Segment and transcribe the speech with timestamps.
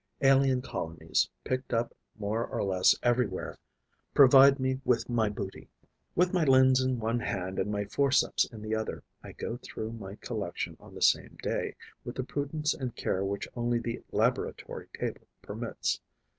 [0.23, 3.59] Alien colonies, picked up more or less everywhere,
[4.15, 5.69] provide me with my booty.
[6.15, 9.91] With my lens in one hand and my forceps in the other, I go through
[9.91, 14.87] my collection on the same day, with the prudence and care which only the laboratory
[14.91, 16.01] table permits.